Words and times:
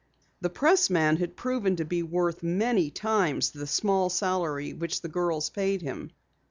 The 0.39 0.49
pressman 0.49 1.17
had 1.17 1.35
proven 1.35 1.75
to 1.75 1.85
be 1.85 2.01
worth 2.01 2.41
many 2.41 2.89
times 2.89 3.51
the 3.51 3.67
small 3.67 4.09
salary 4.09 4.73
which 4.73 5.01
the 5.03 5.09
girls 5.09 5.51
paid 5.51 5.83
him. 5.83 6.09